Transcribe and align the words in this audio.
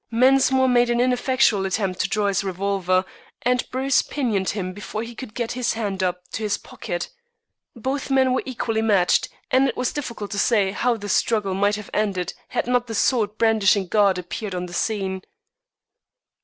Mensmore 0.09 0.67
made 0.67 0.89
an 0.89 0.99
ineffectual 0.99 1.63
attempt 1.63 1.99
to 1.99 2.09
draw 2.09 2.25
his 2.27 2.43
revolver, 2.43 3.05
and 3.43 3.63
Bruce 3.69 4.01
pinioned 4.01 4.49
him 4.49 4.73
before 4.73 5.03
he 5.03 5.13
could 5.13 5.35
get 5.35 5.51
his 5.51 5.73
hand 5.73 6.01
up 6.01 6.27
to 6.31 6.41
his 6.41 6.57
pocket. 6.57 7.09
Both 7.75 8.09
men 8.09 8.33
were 8.33 8.41
equally 8.43 8.81
matched, 8.81 9.29
and 9.51 9.67
it 9.67 9.77
was 9.77 9.93
difficult 9.93 10.31
to 10.31 10.39
say 10.39 10.71
how 10.71 10.97
the 10.97 11.07
struggle 11.07 11.53
might 11.53 11.75
have 11.75 11.91
ended 11.93 12.33
had 12.47 12.65
not 12.65 12.87
the 12.87 12.95
sword 12.95 13.37
brandishing 13.37 13.85
guard 13.89 14.17
appeared 14.17 14.55
on 14.55 14.65
the 14.65 14.73
scene. 14.73 15.21